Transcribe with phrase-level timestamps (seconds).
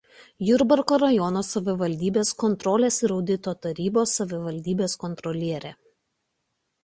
[0.45, 5.75] Jurbarko rajono savivaldybės kontrolės ir audito tarnybos savivaldybės kontrolierė.